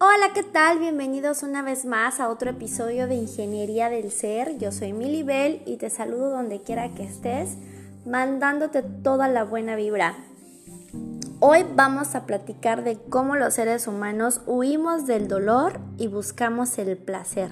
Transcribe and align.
Hola, 0.00 0.32
¿qué 0.32 0.44
tal? 0.44 0.78
Bienvenidos 0.78 1.42
una 1.42 1.60
vez 1.60 1.84
más 1.84 2.20
a 2.20 2.28
otro 2.28 2.50
episodio 2.50 3.08
de 3.08 3.16
Ingeniería 3.16 3.90
del 3.90 4.12
Ser. 4.12 4.56
Yo 4.56 4.70
soy 4.70 4.92
Milly 4.92 5.24
Bell 5.24 5.60
y 5.66 5.76
te 5.76 5.90
saludo 5.90 6.30
donde 6.30 6.60
quiera 6.62 6.94
que 6.94 7.02
estés, 7.02 7.56
mandándote 8.06 8.82
toda 8.82 9.26
la 9.26 9.42
buena 9.42 9.74
vibra. 9.74 10.14
Hoy 11.40 11.66
vamos 11.74 12.14
a 12.14 12.26
platicar 12.26 12.84
de 12.84 12.96
cómo 12.96 13.34
los 13.34 13.54
seres 13.54 13.88
humanos 13.88 14.40
huimos 14.46 15.04
del 15.08 15.26
dolor 15.26 15.80
y 15.96 16.06
buscamos 16.06 16.78
el 16.78 16.96
placer. 16.96 17.50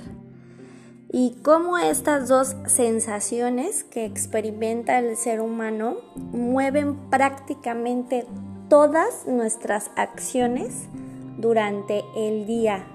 Y 1.10 1.38
cómo 1.42 1.78
estas 1.78 2.28
dos 2.28 2.54
sensaciones 2.66 3.82
que 3.82 4.04
experimenta 4.04 5.00
el 5.00 5.16
ser 5.16 5.40
humano 5.40 5.96
mueven 6.14 7.10
prácticamente 7.10 8.24
todas 8.68 9.26
nuestras 9.26 9.90
acciones 9.96 10.86
durante 11.38 12.04
el 12.16 12.46
día 12.46 12.86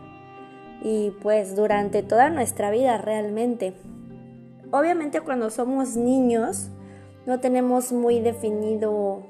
y 0.84 1.12
pues 1.22 1.55
durante 1.55 2.04
toda 2.04 2.30
nuestra 2.30 2.72
vida 2.72 2.98
realmente. 2.98 3.73
Obviamente 4.72 5.22
cuando 5.22 5.49
somos 5.49 5.95
niños 5.95 6.70
no 7.26 7.40
tenemos 7.40 7.91
muy 7.91 8.20
definido 8.20 9.23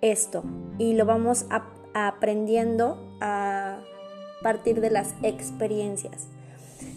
esto 0.00 0.44
y 0.78 0.94
lo 0.94 1.04
vamos 1.04 1.46
aprendiendo 1.94 3.16
a 3.20 3.78
partir 4.42 4.80
de 4.80 4.90
las 4.90 5.14
experiencias. 5.22 6.28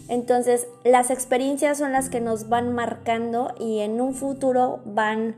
Entonces 0.08 0.68
las 0.84 1.10
experiencias 1.10 1.78
son 1.78 1.92
las 1.92 2.08
que 2.08 2.20
nos 2.20 2.48
van 2.48 2.74
marcando 2.74 3.54
y 3.58 3.80
en 3.80 4.00
un 4.00 4.14
futuro 4.14 4.80
van 4.86 5.36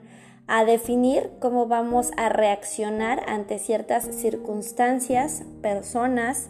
a 0.53 0.65
definir 0.65 1.31
cómo 1.39 1.69
vamos 1.69 2.11
a 2.17 2.29
reaccionar 2.29 3.23
ante 3.29 3.61
ciertas 3.61 4.05
circunstancias, 4.17 5.45
personas, 5.63 6.49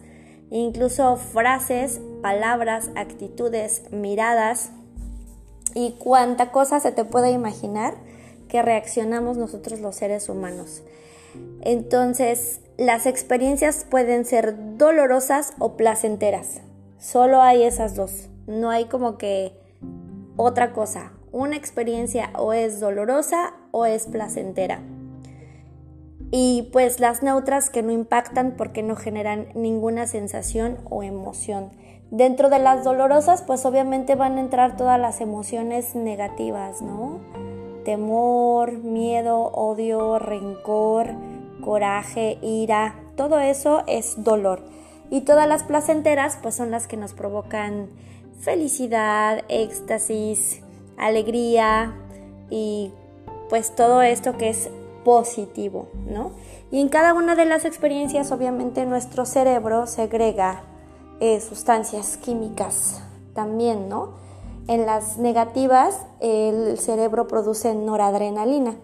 incluso 0.50 1.16
frases, 1.16 2.00
palabras, 2.22 2.88
actitudes, 2.96 3.82
miradas 3.92 4.70
y 5.74 5.96
cuánta 5.98 6.50
cosa 6.50 6.80
se 6.80 6.92
te 6.92 7.04
puede 7.04 7.30
imaginar 7.30 7.92
que 8.48 8.62
reaccionamos 8.62 9.36
nosotros 9.36 9.80
los 9.80 9.96
seres 9.96 10.30
humanos. 10.30 10.82
Entonces, 11.60 12.62
las 12.78 13.04
experiencias 13.04 13.84
pueden 13.84 14.24
ser 14.24 14.78
dolorosas 14.78 15.52
o 15.58 15.76
placenteras. 15.76 16.62
Solo 16.98 17.42
hay 17.42 17.64
esas 17.64 17.96
dos. 17.96 18.30
No 18.46 18.70
hay 18.70 18.86
como 18.86 19.18
que 19.18 19.52
otra 20.38 20.72
cosa 20.72 21.12
una 21.32 21.56
experiencia 21.56 22.30
o 22.36 22.52
es 22.52 22.80
dolorosa 22.80 23.54
o 23.70 23.86
es 23.86 24.06
placentera. 24.06 24.80
Y 26.32 26.68
pues 26.72 27.00
las 27.00 27.22
neutras 27.22 27.70
que 27.70 27.82
no 27.82 27.90
impactan 27.90 28.54
porque 28.56 28.82
no 28.82 28.94
generan 28.94 29.48
ninguna 29.54 30.06
sensación 30.06 30.78
o 30.88 31.02
emoción. 31.02 31.70
Dentro 32.10 32.50
de 32.50 32.58
las 32.58 32.84
dolorosas 32.84 33.42
pues 33.42 33.64
obviamente 33.66 34.14
van 34.14 34.36
a 34.36 34.40
entrar 34.40 34.76
todas 34.76 35.00
las 35.00 35.20
emociones 35.20 35.94
negativas, 35.94 36.82
¿no? 36.82 37.20
Temor, 37.84 38.72
miedo, 38.78 39.50
odio, 39.52 40.18
rencor, 40.18 41.14
coraje, 41.60 42.38
ira, 42.42 42.94
todo 43.16 43.40
eso 43.40 43.82
es 43.86 44.22
dolor. 44.22 44.62
Y 45.10 45.22
todas 45.22 45.48
las 45.48 45.64
placenteras 45.64 46.38
pues 46.40 46.54
son 46.54 46.70
las 46.70 46.86
que 46.86 46.96
nos 46.96 47.12
provocan 47.12 47.88
felicidad, 48.40 49.44
éxtasis, 49.48 50.62
alegría 51.00 51.94
y 52.50 52.92
pues 53.48 53.74
todo 53.74 54.02
esto 54.02 54.36
que 54.36 54.50
es 54.50 54.70
positivo, 55.04 55.88
¿no? 56.06 56.32
Y 56.70 56.80
en 56.80 56.88
cada 56.88 57.14
una 57.14 57.34
de 57.34 57.46
las 57.46 57.64
experiencias 57.64 58.30
obviamente 58.32 58.86
nuestro 58.86 59.24
cerebro 59.24 59.86
segrega 59.86 60.62
eh, 61.20 61.40
sustancias 61.40 62.16
químicas 62.16 63.02
también, 63.34 63.88
¿no? 63.88 64.14
En 64.68 64.86
las 64.86 65.18
negativas 65.18 65.98
el 66.20 66.78
cerebro 66.78 67.26
produce 67.26 67.74
noradrenalina 67.74 68.76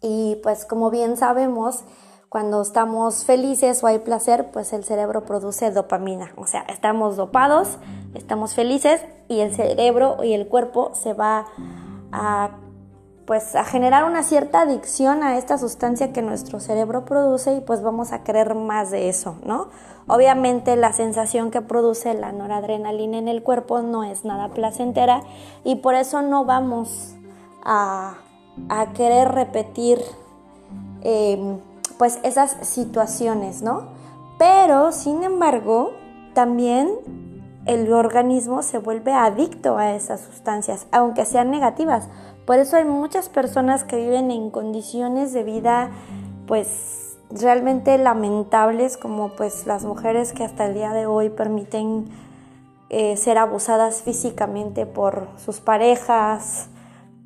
y 0.00 0.38
pues 0.42 0.64
como 0.64 0.90
bien 0.90 1.16
sabemos, 1.16 1.82
cuando 2.28 2.60
estamos 2.60 3.24
felices 3.24 3.82
o 3.82 3.86
hay 3.86 4.00
placer, 4.00 4.50
pues 4.52 4.72
el 4.72 4.84
cerebro 4.84 5.24
produce 5.24 5.70
dopamina. 5.70 6.32
O 6.36 6.46
sea, 6.46 6.62
estamos 6.68 7.16
dopados, 7.16 7.78
estamos 8.14 8.54
felices 8.54 9.00
y 9.28 9.40
el 9.40 9.54
cerebro 9.54 10.22
y 10.22 10.34
el 10.34 10.48
cuerpo 10.48 10.92
se 10.94 11.12
va 11.12 11.46
a 12.12 12.50
pues 13.26 13.56
a 13.56 13.64
generar 13.64 14.04
una 14.04 14.22
cierta 14.22 14.62
adicción 14.62 15.24
a 15.24 15.36
esta 15.36 15.58
sustancia 15.58 16.12
que 16.12 16.22
nuestro 16.22 16.60
cerebro 16.60 17.04
produce 17.04 17.56
y 17.56 17.60
pues 17.60 17.82
vamos 17.82 18.12
a 18.12 18.22
querer 18.22 18.54
más 18.54 18.92
de 18.92 19.08
eso, 19.08 19.36
¿no? 19.44 19.68
Obviamente 20.06 20.76
la 20.76 20.92
sensación 20.92 21.50
que 21.50 21.60
produce 21.60 22.14
la 22.14 22.30
noradrenalina 22.30 23.18
en 23.18 23.26
el 23.26 23.42
cuerpo 23.42 23.82
no 23.82 24.04
es 24.04 24.24
nada 24.24 24.50
placentera 24.50 25.22
y 25.64 25.76
por 25.76 25.96
eso 25.96 26.22
no 26.22 26.44
vamos 26.44 27.16
a, 27.64 28.14
a 28.68 28.92
querer 28.92 29.32
repetir 29.32 30.00
em, 31.02 31.58
pues 31.98 32.18
esas 32.22 32.56
situaciones, 32.62 33.62
¿no? 33.62 33.88
Pero, 34.38 34.92
sin 34.92 35.24
embargo, 35.24 35.92
también 36.34 36.90
el 37.64 37.92
organismo 37.92 38.62
se 38.62 38.78
vuelve 38.78 39.12
adicto 39.12 39.76
a 39.76 39.94
esas 39.94 40.20
sustancias, 40.20 40.86
aunque 40.92 41.24
sean 41.24 41.50
negativas. 41.50 42.08
Por 42.44 42.58
eso 42.58 42.76
hay 42.76 42.84
muchas 42.84 43.28
personas 43.28 43.84
que 43.84 43.96
viven 43.96 44.30
en 44.30 44.50
condiciones 44.50 45.32
de 45.32 45.42
vida, 45.42 45.90
pues, 46.46 47.18
realmente 47.30 47.98
lamentables, 47.98 48.96
como 48.96 49.30
pues 49.30 49.66
las 49.66 49.84
mujeres 49.84 50.32
que 50.32 50.44
hasta 50.44 50.66
el 50.66 50.74
día 50.74 50.92
de 50.92 51.06
hoy 51.06 51.28
permiten 51.28 52.06
eh, 52.88 53.16
ser 53.16 53.36
abusadas 53.38 54.02
físicamente 54.02 54.86
por 54.86 55.26
sus 55.44 55.58
parejas, 55.58 56.68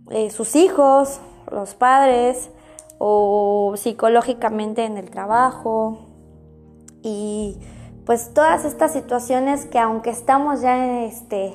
eh, 0.08 0.30
sus 0.30 0.56
hijos, 0.56 1.20
los 1.50 1.74
padres, 1.74 2.50
o 3.02 3.72
psicológicamente 3.78 4.84
en 4.84 4.98
el 4.98 5.10
trabajo 5.10 6.06
y 7.02 7.58
pues 8.04 8.34
todas 8.34 8.66
estas 8.66 8.92
situaciones 8.92 9.64
que 9.64 9.78
aunque 9.78 10.10
estamos 10.10 10.60
ya 10.60 10.84
en 10.84 11.04
este 11.04 11.54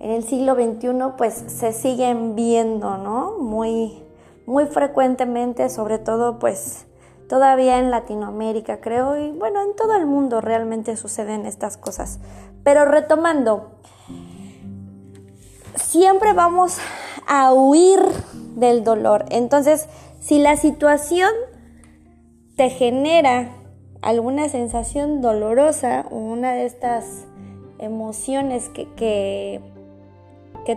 en 0.00 0.12
el 0.12 0.24
siglo 0.24 0.54
XXI 0.54 0.88
pues 1.18 1.34
se 1.34 1.74
siguen 1.74 2.34
viendo, 2.34 2.96
¿no? 2.96 3.36
Muy 3.38 4.02
muy 4.46 4.64
frecuentemente, 4.64 5.68
sobre 5.68 5.98
todo 5.98 6.38
pues 6.38 6.86
todavía 7.28 7.78
en 7.78 7.90
Latinoamérica, 7.90 8.80
creo, 8.80 9.18
y 9.18 9.32
bueno, 9.32 9.60
en 9.60 9.76
todo 9.76 9.94
el 9.94 10.06
mundo 10.06 10.40
realmente 10.40 10.96
suceden 10.96 11.44
estas 11.44 11.76
cosas. 11.76 12.18
Pero 12.64 12.86
retomando, 12.86 13.72
siempre 15.74 16.32
vamos 16.32 16.78
a 17.26 17.52
huir 17.52 18.00
del 18.54 18.84
dolor. 18.84 19.26
Entonces, 19.30 19.88
si 20.26 20.40
la 20.40 20.56
situación 20.56 21.30
te 22.56 22.68
genera 22.68 23.50
alguna 24.02 24.48
sensación 24.48 25.20
dolorosa 25.20 26.04
o 26.10 26.16
una 26.16 26.52
de 26.52 26.66
estas 26.66 27.28
emociones 27.78 28.68
que, 28.70 28.88
que, 28.96 29.60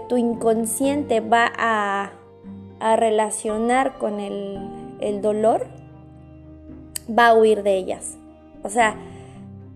tu 0.07 0.17
inconsciente 0.17 1.19
va 1.19 1.51
a, 1.57 2.11
relacionar 2.95 3.97
con 3.97 4.19
el, 4.19 4.59
el 5.01 5.23
dolor, 5.23 5.65
va 7.09 7.29
a 7.29 7.33
huir 7.33 7.63
de 7.63 7.75
ellas. 7.75 8.19
O 8.61 8.69
sea, 8.69 8.97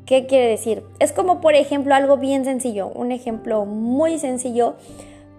¿qué 0.05 0.27
quiere 0.27 0.49
decir? 0.49 0.83
Es 0.99 1.13
como 1.13 1.41
por 1.41 1.55
ejemplo 1.55 1.95
algo 1.95 2.17
bien 2.17 2.45
sencillo, 2.45 2.89
un 2.89 3.11
ejemplo 3.11 3.65
muy 3.65 4.19
sencillo 4.19 4.75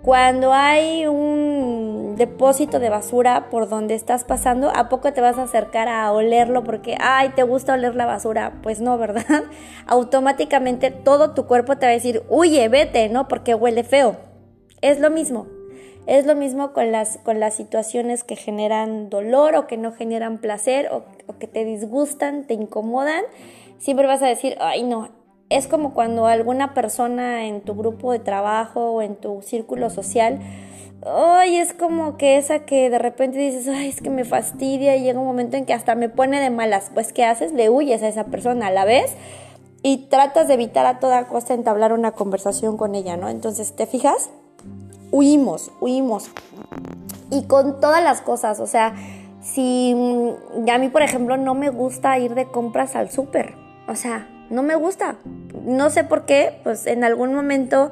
cuando 0.03 0.53
hay 0.53 1.07
un 1.07 1.74
depósito 2.17 2.79
de 2.79 2.91
basura 2.91 3.49
por 3.51 3.69
donde 3.69 3.95
estás 3.95 4.25
pasando, 4.25 4.71
¿a 4.75 4.89
poco 4.89 5.13
te 5.13 5.21
vas 5.21 5.39
a 5.39 5.43
acercar 5.45 5.89
a 5.89 6.11
olerlo 6.13 6.65
porque, 6.65 6.97
ay, 7.01 7.31
te 7.31 7.43
gusta 7.43 7.75
oler 7.75 7.95
la 7.95 8.07
basura? 8.07 8.61
Pues 8.63 8.81
no, 8.81 8.99
¿verdad? 8.99 9.45
Automáticamente 9.87 10.91
todo 10.91 11.35
tu 11.35 11.47
cuerpo 11.47 11.77
te 11.77 11.87
va 11.87 11.91
a 11.91 11.95
decir, 11.95 12.23
huye, 12.29 12.69
vete, 12.69 13.09
¿no? 13.09 13.29
Porque 13.29 13.55
huele 13.55 13.85
feo. 13.85 14.17
Es 14.81 15.01
lo 15.01 15.11
mismo. 15.11 15.47
Es 16.07 16.27
lo 16.27 16.35
mismo 16.35 16.73
con 16.73 16.93
las, 16.93 17.19
con 17.19 17.41
las 17.41 17.55
situaciones 17.55 18.25
que 18.25 18.37
generan 18.37 19.09
dolor 19.09 19.57
o 19.57 19.67
que 19.67 19.79
no 19.79 19.93
generan 19.93 20.39
placer 20.39 20.89
o, 20.93 21.05
o 21.27 21.39
que 21.39 21.47
te 21.47 21.65
disgustan, 21.65 22.47
te 22.47 22.55
incomodan. 22.55 23.25
Siempre 23.79 24.07
vas 24.07 24.23
a 24.23 24.27
decir, 24.27 24.57
ay, 24.61 24.83
no, 24.83 25.09
es 25.51 25.67
como 25.67 25.95
cuando 25.95 26.27
alguna 26.27 26.75
persona 26.75 27.47
en 27.47 27.61
tu 27.61 27.75
grupo 27.75 28.13
de 28.13 28.19
trabajo 28.19 28.93
o 28.93 29.03
en 29.03 29.17
tu 29.17 29.43
círculo 29.43 29.91
social, 29.91 30.41
ay, 31.07 31.57
es 31.57 31.75
como 31.75 32.17
que 32.17 32.39
esa 32.39 32.61
que 32.61 32.91
de 32.91 32.99
repente 32.99 33.39
dices, 33.39 33.69
ay, 33.69 33.89
es 33.89 34.01
que 34.01 34.11
me 34.11 34.25
fastidia 34.25 34.97
y 34.97 35.03
llega 35.03 35.21
un 35.21 35.27
momento 35.27 35.57
en 35.57 35.67
que 35.67 35.75
hasta 35.75 35.95
me 35.95 36.09
pone 36.09 36.41
de 36.41 36.51
malas. 36.51 36.91
Pues, 36.95 37.13
¿qué 37.13 37.25
haces? 37.25 37.53
Le 37.53 37.69
huyes 37.71 38.03
a 38.03 38.09
esa 38.09 38.25
persona 38.25 38.69
a 38.69 38.71
la 38.71 38.85
vez 38.85 39.15
y 39.83 40.09
tratas 40.09 40.49
de 40.49 40.55
evitar 40.55 40.87
a 40.87 40.99
toda 40.99 41.27
costa 41.27 41.53
entablar 41.53 41.93
una 41.93 42.13
conversación 42.13 42.77
con 42.77 42.95
ella, 42.95 43.17
¿no? 43.17 43.29
Entonces, 43.29 43.77
¿te 43.77 43.87
fijas? 43.87 44.31
Huimos, 45.11 45.71
huimos. 45.81 46.31
Y 47.31 47.45
con 47.45 47.81
todas 47.81 48.03
las 48.03 48.21
cosas, 48.23 48.61
o 48.61 48.67
sea, 48.67 48.95
si 49.43 49.95
mm, 49.95 50.69
a 50.71 50.79
mí, 50.79 50.89
por 50.89 51.03
ejemplo, 51.03 51.37
no 51.37 51.55
me 51.55 51.69
gusta 51.69 52.19
ir 52.19 52.35
de 52.35 52.47
compras 52.47 52.97
al 52.97 53.11
súper, 53.11 53.55
o 53.87 53.95
sea, 53.95 54.27
no 54.51 54.63
me 54.63 54.75
gusta. 54.75 55.17
No 55.65 55.91
sé 55.91 56.05
por 56.05 56.25
qué, 56.27 56.61
pues 56.63 56.87
en 56.87 57.05
algún 57.05 57.35
momento 57.35 57.91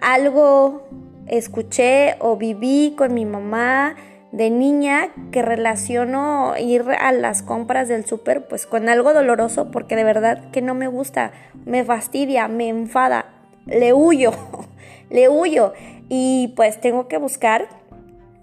algo 0.00 0.86
escuché 1.26 2.16
o 2.20 2.36
viví 2.36 2.94
con 2.96 3.14
mi 3.14 3.24
mamá 3.24 3.96
de 4.32 4.50
niña 4.50 5.08
que 5.32 5.42
relaciono 5.42 6.54
ir 6.58 6.84
a 6.90 7.12
las 7.12 7.42
compras 7.42 7.88
del 7.88 8.04
súper 8.04 8.46
pues 8.48 8.66
con 8.66 8.88
algo 8.88 9.14
doloroso 9.14 9.70
porque 9.70 9.96
de 9.96 10.04
verdad 10.04 10.50
que 10.50 10.60
no 10.60 10.74
me 10.74 10.88
gusta, 10.88 11.32
me 11.64 11.84
fastidia, 11.84 12.48
me 12.48 12.68
enfada, 12.68 13.26
le 13.66 13.92
huyo, 13.92 14.32
le 15.10 15.28
huyo 15.28 15.72
y 16.08 16.52
pues 16.56 16.80
tengo 16.80 17.08
que 17.08 17.16
buscar 17.16 17.68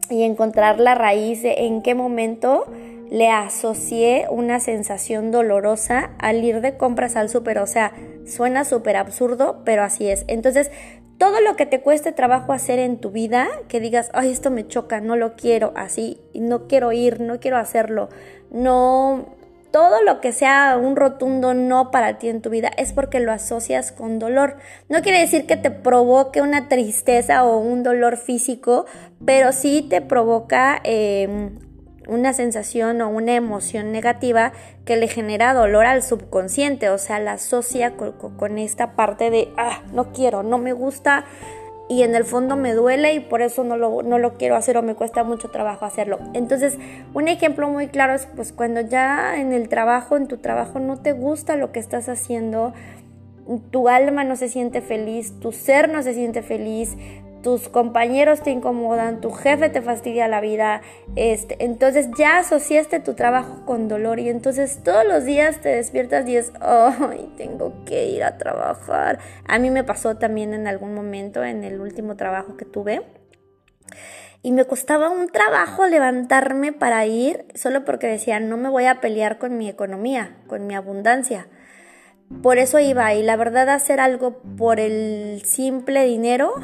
y 0.10 0.24
encontrar 0.24 0.80
la 0.80 0.95
raíz 0.95 1.44
de 1.44 1.66
en 1.66 1.81
qué 1.81 1.95
momento 1.95 2.66
le 3.13 3.30
asocié 3.30 4.25
una 4.31 4.60
sensación 4.60 5.30
dolorosa 5.30 6.10
al 6.18 6.44
ir 6.44 6.62
de 6.62 6.77
compras 6.77 7.15
al 7.15 7.30
súper. 7.30 7.60
O 7.60 7.68
sea, 7.68 7.94
suena 8.25 8.65
súper 8.65 8.98
absurdo, 8.98 9.62
pero 9.63 9.83
así 9.83 10.10
es. 10.10 10.25
Entonces, 10.27 10.71
todo 11.19 11.39
lo 11.39 11.56
que 11.56 11.68
te 11.68 11.80
cueste 11.80 12.12
trabajo 12.12 12.54
hacer 12.54 12.80
en 12.80 12.98
tu 12.98 13.12
vida, 13.12 13.48
que 13.68 13.80
digas, 13.80 14.10
ay, 14.15 14.31
esto 14.31 14.50
me 14.50 14.68
choca, 14.68 15.00
no 15.00 15.15
lo 15.15 15.36
quiero, 15.36 15.74
así, 15.75 16.21
no 16.33 16.68
quiero 16.68 16.92
ir, 16.92 17.21
no 17.21 17.39
quiero 17.39 17.57
hacerlo, 17.57 18.10
no, 18.50 19.36
todo 19.69 20.01
lo 20.01 20.19
que 20.19 20.31
sea 20.31 20.75
un 20.81 20.95
rotundo 20.95 21.54
no 21.54 21.92
para 21.92 22.18
ti 22.18 22.30
en 22.30 22.42
tu 22.42 22.50
vida 22.50 22.71
es 22.77 22.94
porque 22.94 23.19
lo 23.19 23.31
asocias 23.31 23.92
con 23.92 24.18
dolor. 24.18 24.57
No 24.89 25.04
quiere 25.04 25.19
decir 25.19 25.45
que 25.45 25.56
te 25.56 25.69
provoque 25.69 26.42
una 26.42 26.68
tristeza 26.68 27.45
o 27.45 27.59
un 27.59 27.83
dolor 27.83 28.18
físico, 28.18 28.88
pero 29.24 29.51
sí 29.51 29.86
te 29.88 30.01
provoca 30.01 30.81
eh, 30.83 31.51
una 32.08 32.34
sensación 32.34 33.02
o 33.02 33.10
una 33.10 33.36
emoción 33.36 33.92
negativa 33.92 34.52
que 34.86 34.98
le 34.98 35.08
genera 35.08 35.54
dolor 35.54 35.86
al 35.86 36.04
subconsciente, 36.04 36.90
o 36.90 36.98
sea, 36.98 37.20
la 37.20 37.34
asocia 37.34 37.96
con, 37.96 38.58
esta 38.58 38.96
parte 38.96 39.30
de, 39.30 39.50
ah, 39.58 39.82
no 39.94 40.12
quiero, 40.12 40.44
no 40.44 40.58
me 40.58 40.74
gusta 40.74 41.26
y 41.90 42.04
en 42.04 42.16
el 42.16 42.24
fondo 42.24 42.56
me 42.56 42.74
duele 42.74 43.14
y 43.14 43.20
por 43.20 43.42
eso 43.42 43.64
no 43.64 43.78
lo, 43.78 44.04
no 44.04 44.18
lo 44.18 44.38
quiero 44.38 44.56
hacer 44.56 44.78
o 44.78 44.82
me 44.82 44.96
cuesta 44.96 45.24
mucho 45.24 45.50
trabajo 45.50 45.86
hacerlo. 45.86 46.20
Entonces, 46.34 46.78
un 47.14 47.28
ejemplo 47.28 47.68
muy 47.70 47.88
claro 47.88 48.14
es 48.14 48.26
pues 48.36 48.54
cuando 48.54 48.82
ya 48.82 49.40
en 49.40 49.54
el 49.54 49.70
trabajo, 49.70 50.18
en 50.18 50.28
tu 50.28 50.38
trabajo 50.38 50.80
no 50.80 50.98
te 50.98 51.14
gusta 51.14 51.56
lo 51.58 51.72
que 51.72 51.80
estás 51.80 52.10
haciendo, 52.10 52.74
tu 53.72 53.90
alma 53.90 54.24
no 54.24 54.36
se 54.36 54.48
siente 54.48 54.82
feliz, 54.82 55.40
tu 55.40 55.52
ser 55.52 55.90
no 55.90 56.02
se 56.02 56.14
siente 56.14 56.42
feliz, 56.42 56.96
tus 57.44 57.68
compañeros 57.68 58.42
te 58.42 58.51
incomodan, 58.51 59.19
tu 59.19 59.30
jefe 59.31 59.69
te 59.69 59.81
fastidia 59.81 60.28
la 60.28 60.40
vida, 60.40 60.81
este, 61.16 61.63
entonces 61.63 62.07
ya 62.18 62.40
asociaste 62.40 63.01
tu 63.01 63.13
trabajo 63.13 63.66
con 63.66 63.90
dolor 63.90 64.19
y 64.19 64.30
entonces 64.30 64.80
todos 64.81 65.06
los 65.06 65.25
días 65.25 65.60
te 65.60 65.69
despiertas 65.69 66.28
y 66.28 66.38
es, 66.38 66.54
ay, 66.62 67.31
tengo 67.38 67.74
que 67.86 68.06
ir 68.06 68.24
a 68.24 68.38
trabajar. 68.38 69.19
A 69.45 69.60
mí 69.60 69.69
me 69.69 69.84
pasó 69.84 70.16
también 70.16 70.54
en 70.54 70.68
algún 70.68 70.95
momento 70.95 71.44
en 71.44 71.66
el 71.66 71.81
último 71.81 72.16
trabajo 72.16 72.56
que 72.56 72.66
tuve. 72.66 73.04
Y 74.42 74.51
me 74.51 74.66
costaba 74.66 75.10
un 75.10 75.30
trabajo 75.30 75.86
levantarme 75.88 76.74
para 76.74 77.06
ir 77.06 77.45
solo 77.56 77.86
porque 77.86 78.07
decía, 78.07 78.40
no 78.40 78.57
me 78.57 78.69
voy 78.69 78.86
a 78.86 79.00
pelear 79.00 79.38
con 79.38 79.57
mi 79.57 79.69
economía, 79.69 80.38
con 80.48 80.68
mi 80.68 80.75
abundancia. 80.75 81.48
Por 82.42 82.57
eso 82.57 82.80
iba 82.80 83.13
y 83.13 83.24
la 83.24 83.36
verdad 83.36 83.69
hacer 83.69 84.00
algo 84.00 84.42
por 84.57 84.80
el 84.80 85.42
simple 85.45 86.06
dinero 86.06 86.56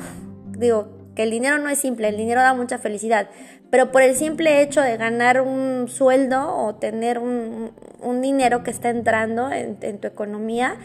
digo, 0.60 1.00
que 1.16 1.24
el 1.24 1.32
dinero 1.32 1.58
no 1.58 1.70
es 1.70 1.80
simple, 1.80 2.08
el 2.08 2.18
dinero 2.18 2.42
da 2.42 2.54
mucha 2.54 2.78
felicidad, 2.78 3.30
pero 3.70 3.92
por 3.92 4.02
el 4.02 4.16
simple 4.16 4.62
hecho 4.62 4.82
de 4.82 4.98
ganar 4.98 5.42
un 5.42 5.88
sueldo 5.88 6.56
o 6.56 6.76
tener 6.76 7.20
un, 7.20 7.72
dinero 8.22 8.64
que 8.64 8.72
está 8.72 8.90
entrando 8.90 9.52
en, 9.52 10.00
tu 10.00 10.08
economía, 10.08 10.78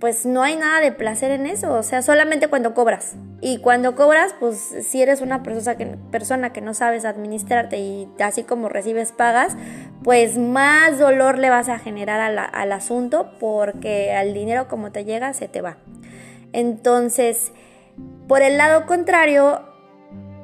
pues 0.00 0.26
no 0.26 0.42
hay 0.42 0.56
nada 0.56 0.80
de 0.80 0.90
placer 0.90 1.30
en 1.30 1.46
eso, 1.46 1.72
o 1.74 1.82
sea, 1.82 2.02
solamente 2.02 2.48
cuando 2.48 2.74
cobras. 2.74 3.14
Y 3.40 3.58
cuando 3.58 3.94
cobras, 3.94 4.34
pues 4.40 4.56
si 4.56 5.00
eres 5.00 5.20
una 5.20 5.42
persona 5.42 5.76
que, 5.76 5.86
persona 6.10 6.52
que 6.52 6.60
no 6.60 6.74
sabes 6.74 7.04
administrarte 7.04 7.78
y 7.78 8.08
así 8.18 8.42
como 8.42 8.68
recibes 8.68 9.12
pagas, 9.12 9.56
pues 10.02 10.38
más 10.38 10.98
dolor 10.98 11.38
le 11.38 11.50
vas 11.50 11.68
a 11.68 11.78
generar 11.78 12.20
al 12.52 12.72
asunto 12.72 13.30
porque 13.38 14.12
al 14.12 14.34
dinero 14.34 14.66
como 14.66 14.90
te 14.90 15.04
llega 15.04 15.32
se 15.34 15.46
te 15.46 15.60
va. 15.60 15.76
Entonces, 16.52 17.52
por 18.28 18.42
el 18.42 18.56
lado 18.56 18.86
contrario, 18.86 19.62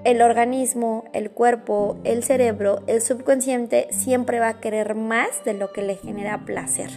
el 0.05 0.23
organismo, 0.23 1.05
el 1.13 1.31
cuerpo, 1.31 1.99
el 2.05 2.23
cerebro, 2.23 2.83
el 2.87 3.03
subconsciente 3.03 3.89
siempre 3.91 4.41
va 4.41 4.49
a 4.49 4.61
querer 4.61 4.95
más 4.95 5.45
de 5.45 5.55
lo 5.55 5.73
que 5.73 5.83
le 5.83 5.97
genera 5.97 6.45
placer. 6.45 6.91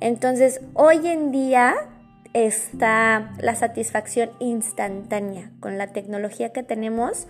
Entonces, 0.00 0.60
hoy 0.74 1.06
en 1.06 1.30
día 1.30 1.74
está 2.34 3.32
la 3.38 3.54
satisfacción 3.54 4.30
instantánea. 4.38 5.50
Con 5.60 5.78
la 5.78 5.88
tecnología 5.88 6.52
que 6.52 6.62
tenemos, 6.62 7.26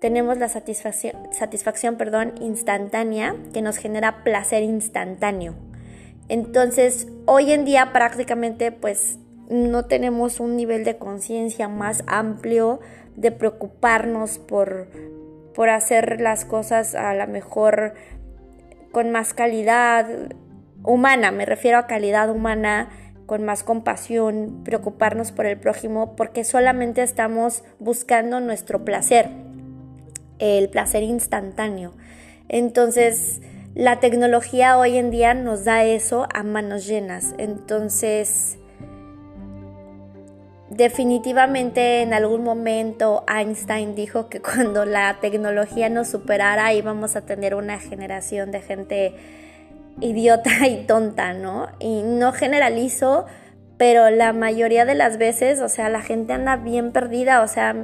tenemos 0.00 0.38
la 0.38 0.48
satisfacción, 0.48 1.14
satisfacción 1.32 1.96
perdón, 1.96 2.34
instantánea 2.40 3.36
que 3.52 3.62
nos 3.62 3.76
genera 3.76 4.22
placer 4.22 4.62
instantáneo. 4.62 5.54
Entonces, 6.28 7.08
hoy 7.26 7.52
en 7.52 7.64
día 7.64 7.92
prácticamente 7.92 8.72
pues 8.72 9.18
no 9.48 9.84
tenemos 9.84 10.40
un 10.40 10.56
nivel 10.56 10.84
de 10.84 10.96
conciencia 10.96 11.68
más 11.68 12.02
amplio 12.06 12.80
de 13.16 13.30
preocuparnos 13.30 14.38
por, 14.38 14.88
por 15.54 15.68
hacer 15.68 16.20
las 16.20 16.44
cosas 16.44 16.94
a 16.94 17.14
lo 17.14 17.26
mejor 17.26 17.94
con 18.92 19.10
más 19.10 19.34
calidad 19.34 20.06
humana, 20.82 21.30
me 21.30 21.46
refiero 21.46 21.78
a 21.78 21.86
calidad 21.86 22.30
humana, 22.30 22.90
con 23.26 23.44
más 23.44 23.64
compasión, 23.64 24.62
preocuparnos 24.64 25.32
por 25.32 25.46
el 25.46 25.58
prójimo, 25.58 26.14
porque 26.14 26.44
solamente 26.44 27.02
estamos 27.02 27.64
buscando 27.78 28.40
nuestro 28.40 28.84
placer, 28.84 29.30
el 30.38 30.68
placer 30.68 31.02
instantáneo. 31.02 31.94
Entonces, 32.48 33.40
la 33.74 33.98
tecnología 33.98 34.78
hoy 34.78 34.98
en 34.98 35.10
día 35.10 35.34
nos 35.34 35.64
da 35.64 35.84
eso 35.84 36.28
a 36.32 36.42
manos 36.42 36.86
llenas. 36.86 37.34
Entonces, 37.38 38.58
Definitivamente 40.76 42.02
en 42.02 42.12
algún 42.12 42.42
momento 42.42 43.24
Einstein 43.28 43.94
dijo 43.94 44.28
que 44.28 44.40
cuando 44.40 44.84
la 44.84 45.18
tecnología 45.20 45.88
nos 45.88 46.08
superara 46.08 46.72
íbamos 46.72 47.14
a 47.14 47.20
tener 47.20 47.54
una 47.54 47.78
generación 47.78 48.50
de 48.50 48.60
gente 48.60 49.14
idiota 50.00 50.50
y 50.66 50.84
tonta, 50.84 51.32
¿no? 51.32 51.68
Y 51.78 52.02
no 52.02 52.32
generalizo, 52.32 53.24
pero 53.76 54.10
la 54.10 54.32
mayoría 54.32 54.84
de 54.84 54.96
las 54.96 55.16
veces, 55.16 55.60
o 55.60 55.68
sea, 55.68 55.88
la 55.90 56.02
gente 56.02 56.32
anda 56.32 56.56
bien 56.56 56.90
perdida, 56.90 57.42
o 57.42 57.46
sea, 57.46 57.76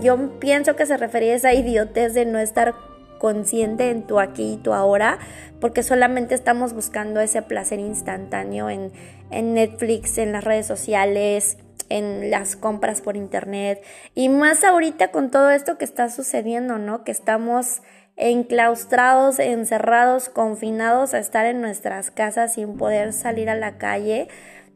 yo 0.00 0.38
pienso 0.38 0.76
que 0.76 0.86
se 0.86 0.96
refería 0.96 1.32
a 1.32 1.36
esa 1.36 1.52
idiotez 1.52 2.14
de 2.14 2.26
no 2.26 2.38
estar 2.38 2.74
consciente 3.18 3.90
en 3.90 4.02
tu 4.02 4.20
aquí 4.20 4.52
y 4.52 4.56
tu 4.56 4.72
ahora, 4.72 5.18
porque 5.60 5.82
solamente 5.82 6.36
estamos 6.36 6.74
buscando 6.74 7.18
ese 7.20 7.42
placer 7.42 7.80
instantáneo 7.80 8.70
en, 8.70 8.92
en 9.30 9.54
Netflix, 9.54 10.18
en 10.18 10.32
las 10.32 10.44
redes 10.44 10.66
sociales, 10.66 11.58
en 11.88 12.30
las 12.30 12.56
compras 12.56 13.00
por 13.00 13.16
internet 13.16 13.82
y 14.14 14.28
más 14.28 14.64
ahorita 14.64 15.10
con 15.12 15.30
todo 15.30 15.50
esto 15.50 15.78
que 15.78 15.84
está 15.84 16.08
sucediendo, 16.08 16.78
¿no? 16.78 17.04
Que 17.04 17.12
estamos 17.12 17.82
enclaustrados, 18.16 19.38
encerrados, 19.38 20.28
confinados 20.28 21.14
a 21.14 21.18
estar 21.18 21.46
en 21.46 21.60
nuestras 21.60 22.10
casas 22.10 22.54
sin 22.54 22.76
poder 22.76 23.12
salir 23.12 23.50
a 23.50 23.54
la 23.54 23.78
calle. 23.78 24.28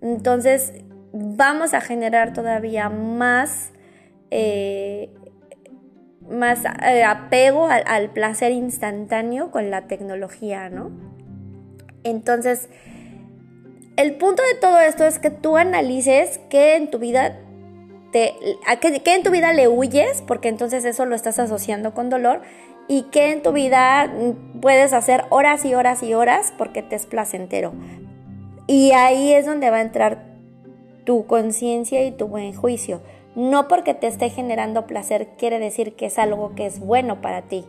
Entonces 0.03 0.75
vamos 1.13 1.75
a 1.75 1.81
generar 1.81 2.33
todavía 2.33 2.89
más 2.91 3.73
eh, 4.31 5.11
más 6.31 6.65
eh, 6.85 7.03
apego 7.03 7.67
al, 7.67 8.11
placer 8.11 8.53
instantáneo 8.53 9.51
con 9.51 9.71
la 9.71 9.89
tecnología, 9.89 10.71
¿no? 10.71 10.91
Entonces, 12.05 12.69
el 13.97 14.17
punto 14.17 14.43
de 14.43 14.59
todo 14.61 14.81
esto 14.81 15.05
es 15.05 15.19
que 15.19 15.31
tú 15.31 15.57
analices 15.57 16.41
qué 16.49 16.77
en 16.77 16.91
tu 16.91 16.99
vida 16.99 17.39
te, 18.13 18.35
a 18.67 18.77
qué, 18.77 19.01
en 19.05 19.23
tu 19.23 19.31
vida 19.31 19.53
le 19.53 19.69
huyes, 19.69 20.23
porque 20.27 20.49
entonces 20.49 20.85
eso 20.85 21.07
lo 21.07 21.15
estás 21.15 21.39
asociando 21.39 21.95
con 21.95 22.11
dolor, 22.11 22.43
y 22.89 23.05
qué 23.05 23.31
en 23.31 23.43
tu 23.43 23.53
vida 23.53 24.13
puedes 24.61 24.93
hacer 24.93 25.25
horas 25.31 25.65
y 25.65 25.75
horas 25.75 26.03
y 26.03 26.15
horas 26.15 26.53
porque 26.59 26.83
te 26.83 26.97
es 26.97 27.07
placentero. 27.07 27.73
Y 28.67 28.93
ahí 28.93 29.33
es 29.33 29.47
donde 29.47 29.71
va 29.71 29.77
a 29.77 29.83
entrar 29.83 30.25
tu 31.05 31.27
conciencia 31.27 32.05
y 32.05 32.11
tu 32.11 32.27
buen 32.27 32.53
juicio. 32.53 33.01
No 33.37 33.69
porque 33.69 33.95
te 33.95 34.09
esté 34.09 34.29
generando 34.29 34.87
placer 34.87 35.29
quiere 35.39 35.61
decir 35.61 35.95
que 35.95 36.07
es 36.07 36.19
algo 36.19 36.55
que 36.57 36.67
es 36.67 36.81
bueno 36.81 37.21
para 37.21 37.43
ti. 37.43 37.65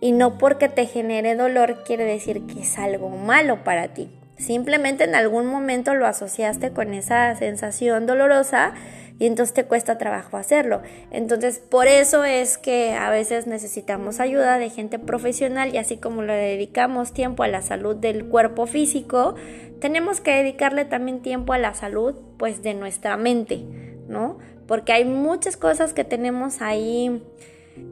Y 0.00 0.12
no 0.12 0.38
porque 0.38 0.68
te 0.68 0.86
genere 0.86 1.34
dolor 1.34 1.82
quiere 1.84 2.04
decir 2.04 2.46
que 2.46 2.60
es 2.60 2.78
algo 2.78 3.10
malo 3.10 3.64
para 3.64 3.88
ti. 3.92 4.08
Simplemente 4.40 5.04
en 5.04 5.14
algún 5.14 5.46
momento 5.46 5.94
lo 5.94 6.06
asociaste 6.06 6.70
con 6.70 6.94
esa 6.94 7.34
sensación 7.36 8.06
dolorosa 8.06 8.72
y 9.18 9.26
entonces 9.26 9.52
te 9.52 9.64
cuesta 9.66 9.98
trabajo 9.98 10.38
hacerlo. 10.38 10.80
Entonces, 11.10 11.58
por 11.58 11.86
eso 11.86 12.24
es 12.24 12.56
que 12.56 12.94
a 12.94 13.10
veces 13.10 13.46
necesitamos 13.46 14.18
ayuda 14.18 14.58
de 14.58 14.70
gente 14.70 14.98
profesional 14.98 15.74
y 15.74 15.78
así 15.78 15.98
como 15.98 16.22
le 16.22 16.32
dedicamos 16.32 17.12
tiempo 17.12 17.42
a 17.42 17.48
la 17.48 17.60
salud 17.60 17.94
del 17.94 18.24
cuerpo 18.24 18.66
físico, 18.66 19.34
tenemos 19.78 20.22
que 20.22 20.30
dedicarle 20.30 20.86
también 20.86 21.20
tiempo 21.20 21.52
a 21.52 21.58
la 21.58 21.74
salud 21.74 22.14
pues 22.38 22.62
de 22.62 22.72
nuestra 22.72 23.18
mente, 23.18 23.62
¿no? 24.08 24.38
Porque 24.66 24.94
hay 24.94 25.04
muchas 25.04 25.58
cosas 25.58 25.92
que 25.92 26.04
tenemos 26.04 26.62
ahí 26.62 27.22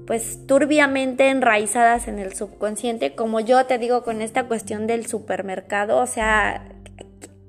pues 0.06 0.46
turbiamente 0.46 1.28
enraizadas 1.28 2.08
en 2.08 2.18
el 2.18 2.34
subconsciente, 2.34 3.14
como 3.14 3.40
yo 3.40 3.66
te 3.66 3.78
digo 3.78 4.02
con 4.02 4.22
esta 4.22 4.44
cuestión 4.44 4.86
del 4.86 5.06
supermercado, 5.06 5.98
o 5.98 6.06
sea, 6.06 6.64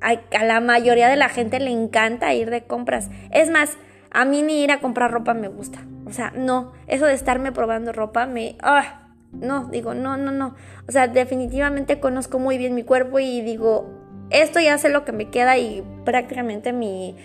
a, 0.01 0.43
la 0.43 0.59
mayoría 0.59 1.07
de 1.07 1.15
la 1.15 1.29
gente 1.29 1.59
le 1.59 1.71
encanta 1.71 2.33
ir 2.33 2.49
de 2.49 2.63
compras. 2.63 3.09
Es 3.31 3.49
más, 3.49 3.77
a 4.11 4.25
mí 4.25 4.41
ni 4.41 4.63
ir 4.63 4.71
a 4.71 4.79
comprar 4.79 5.11
ropa 5.11 5.33
me 5.33 5.47
gusta. 5.47 5.79
O 6.05 6.11
sea, 6.11 6.31
no, 6.35 6.73
eso 6.87 7.05
de 7.05 7.13
estarme 7.13 7.51
probando 7.51 7.91
ropa 7.91 8.25
me... 8.25 8.55
Ah, 8.61 9.07
no, 9.31 9.67
digo, 9.67 9.93
no, 9.93 10.17
no, 10.17 10.31
no. 10.31 10.55
O 10.87 10.91
sea, 10.91 11.07
definitivamente 11.07 11.99
conozco 11.99 12.39
muy 12.39 12.57
bien 12.57 12.73
mi 12.73 12.83
cuerpo 12.83 13.19
y 13.19 13.41
digo, 13.41 13.89
esto 14.31 14.59
ya 14.59 14.77
sé 14.77 14.89
lo 14.89 15.05
que 15.05 15.11
me 15.11 15.29
queda 15.29 15.57
y 15.57 15.83
prácticamente 16.03 16.73
mi, 16.73 17.15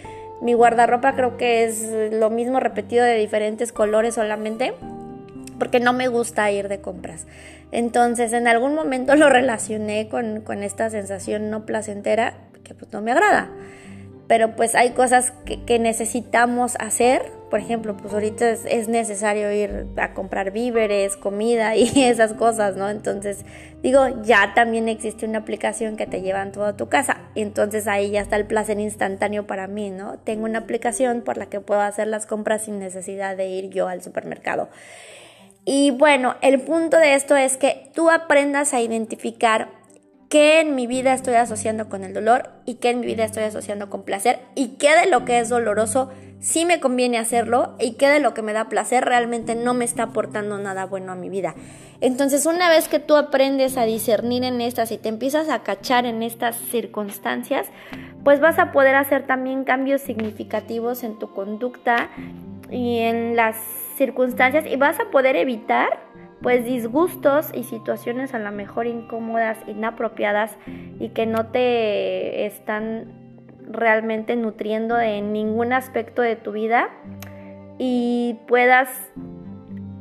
mi 0.44 0.52
guardarropa 0.52 1.14
creo 1.16 1.36
que 1.36 1.64
es 1.64 1.88
lo 2.12 2.30
mismo 2.30 2.60
repetido 2.60 3.04
de 3.04 3.16
diferentes 3.16 3.72
colores 3.72 4.14
solamente 4.14 4.74
porque 5.58 5.80
no 5.80 5.92
me 5.92 6.08
gusta 6.08 6.50
ir 6.50 6.68
de 6.68 6.80
compras. 6.80 7.26
Entonces 7.72 8.32
en 8.32 8.46
algún 8.46 8.74
momento 8.74 9.16
lo 9.16 9.28
relacioné 9.28 10.08
con, 10.08 10.42
con 10.42 10.62
esta 10.62 10.90
sensación 10.90 11.50
no 11.50 11.64
placentera 11.66 12.34
que 12.62 12.74
pues 12.74 12.92
no 12.92 13.00
me 13.00 13.12
agrada. 13.12 13.50
Pero 14.26 14.56
pues 14.56 14.74
hay 14.74 14.90
cosas 14.90 15.32
que, 15.44 15.78
necesitamos 15.78 16.76
hacer. 16.78 17.22
Por 17.50 17.60
ejemplo, 17.60 17.96
pues 17.96 18.12
ahorita 18.12 18.50
es, 18.50 18.88
necesario 18.88 19.52
ir 19.52 19.86
a 19.96 20.12
comprar 20.12 20.50
víveres, 20.50 21.16
comida 21.16 21.76
y 21.76 21.88
esas 22.04 22.32
cosas, 22.32 22.76
¿no? 22.76 22.88
Entonces, 22.88 23.44
digo, 23.82 24.22
ya 24.22 24.54
también 24.54 24.88
existe 24.88 25.26
una 25.26 25.38
aplicación 25.38 25.96
que 25.96 26.06
te 26.06 26.20
lleva 26.20 26.42
en 26.42 26.52
toda 26.52 26.76
tu 26.76 26.88
casa. 26.88 27.18
Entonces 27.34 27.86
ahí 27.86 28.10
ya 28.10 28.20
está 28.20 28.36
el 28.36 28.46
placer 28.46 28.80
instantáneo 28.80 29.46
para 29.46 29.66
mí, 29.68 29.90
¿no? 29.90 30.18
Tengo 30.18 30.44
una 30.44 30.60
aplicación 30.60 31.22
por 31.22 31.36
la 31.36 31.46
que 31.46 31.60
puedo 31.60 31.80
hacer 31.80 32.08
las 32.08 32.26
compras 32.26 32.64
sin 32.64 32.78
necesidad 32.78 33.36
de 33.36 33.46
ir 33.46 33.70
yo 33.70 33.88
al 33.88 34.02
supermercado. 34.02 34.68
Y 35.64 35.92
bueno, 35.92 36.36
el 36.42 36.60
punto 36.60 36.98
de 36.98 37.14
esto 37.14 37.36
es 37.36 37.56
que 37.56 37.90
tú 37.94 38.10
aprendas 38.10 38.74
a 38.74 38.80
identificar 38.80 39.68
qué 40.34 40.58
en 40.58 40.74
mi 40.74 40.88
vida 40.88 41.14
estoy 41.14 41.34
asociando 41.34 41.88
con 41.88 42.02
el 42.02 42.12
dolor 42.12 42.50
y 42.64 42.74
qué 42.74 42.90
en 42.90 42.98
mi 42.98 43.06
vida 43.06 43.22
estoy 43.22 43.44
asociando 43.44 43.88
con 43.88 44.02
placer 44.02 44.40
y 44.56 44.70
qué 44.78 44.88
de 44.98 45.08
lo 45.08 45.24
que 45.24 45.38
es 45.38 45.48
doloroso 45.48 46.10
sí 46.40 46.64
me 46.64 46.80
conviene 46.80 47.18
hacerlo 47.18 47.76
y 47.78 47.92
qué 47.92 48.08
de 48.08 48.18
lo 48.18 48.34
que 48.34 48.42
me 48.42 48.52
da 48.52 48.68
placer 48.68 49.04
realmente 49.04 49.54
no 49.54 49.74
me 49.74 49.84
está 49.84 50.02
aportando 50.02 50.58
nada 50.58 50.86
bueno 50.86 51.12
a 51.12 51.14
mi 51.14 51.28
vida. 51.28 51.54
Entonces 52.00 52.46
una 52.46 52.68
vez 52.68 52.88
que 52.88 52.98
tú 52.98 53.14
aprendes 53.14 53.76
a 53.76 53.84
discernir 53.84 54.42
en 54.42 54.60
estas 54.60 54.90
y 54.90 54.98
te 54.98 55.08
empiezas 55.08 55.48
a 55.50 55.62
cachar 55.62 56.04
en 56.04 56.20
estas 56.24 56.56
circunstancias, 56.56 57.68
pues 58.24 58.40
vas 58.40 58.58
a 58.58 58.72
poder 58.72 58.96
hacer 58.96 59.28
también 59.28 59.62
cambios 59.62 60.00
significativos 60.00 61.04
en 61.04 61.16
tu 61.20 61.32
conducta 61.32 62.10
y 62.72 62.98
en 62.98 63.36
las 63.36 63.54
circunstancias 63.96 64.66
y 64.66 64.74
vas 64.74 64.98
a 64.98 65.12
poder 65.12 65.36
evitar 65.36 65.96
pues 66.44 66.66
disgustos 66.66 67.48
y 67.54 67.64
situaciones 67.64 68.34
a 68.34 68.38
lo 68.38 68.52
mejor 68.52 68.86
incómodas, 68.86 69.56
inapropiadas 69.66 70.52
y 71.00 71.08
que 71.08 71.24
no 71.24 71.46
te 71.46 72.44
están 72.44 73.06
realmente 73.66 74.36
nutriendo 74.36 75.00
en 75.00 75.32
ningún 75.32 75.72
aspecto 75.72 76.20
de 76.20 76.36
tu 76.36 76.52
vida 76.52 76.90
y 77.78 78.38
puedas 78.46 78.90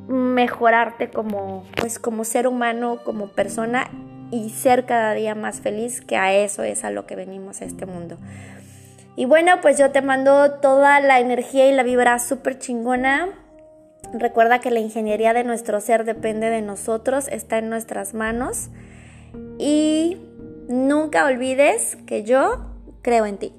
mejorarte 0.09 1.09
como 1.09 1.63
pues 1.79 1.97
como 1.97 2.25
ser 2.25 2.45
humano, 2.47 2.99
como 3.05 3.29
persona 3.29 3.89
y 4.29 4.49
ser 4.49 4.85
cada 4.85 5.13
día 5.13 5.35
más 5.35 5.61
feliz, 5.61 6.01
que 6.01 6.17
a 6.17 6.33
eso 6.33 6.63
es 6.63 6.83
a 6.83 6.91
lo 6.91 7.05
que 7.05 7.15
venimos 7.15 7.61
a 7.61 7.65
este 7.65 7.85
mundo. 7.85 8.17
Y 9.15 9.23
bueno, 9.23 9.61
pues 9.61 9.77
yo 9.77 9.91
te 9.91 10.01
mando 10.01 10.55
toda 10.59 10.99
la 10.99 11.21
energía 11.21 11.69
y 11.69 11.71
la 11.71 11.83
vibra 11.83 12.19
súper 12.19 12.59
chingona. 12.59 13.29
Recuerda 14.11 14.59
que 14.59 14.71
la 14.71 14.79
ingeniería 14.79 15.33
de 15.33 15.43
nuestro 15.43 15.79
ser 15.79 16.03
depende 16.03 16.49
de 16.49 16.61
nosotros, 16.61 17.27
está 17.29 17.57
en 17.57 17.69
nuestras 17.69 18.13
manos. 18.13 18.69
Y 19.57 20.17
nunca 20.67 21.25
olvides 21.25 21.97
que 22.05 22.23
yo 22.23 22.65
creo 23.01 23.25
en 23.25 23.37
ti. 23.37 23.53